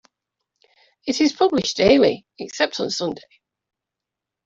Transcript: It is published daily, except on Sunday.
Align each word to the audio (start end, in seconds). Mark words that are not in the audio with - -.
It 1.05 1.21
is 1.21 1.31
published 1.31 1.77
daily, 1.77 2.25
except 2.39 2.79
on 2.79 2.89
Sunday. 2.89 3.21